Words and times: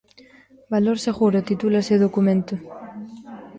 Valor 0.73 0.97
seguro 1.07 1.45
titúlase 1.49 1.91
o 1.97 2.01
documento. 2.05 2.55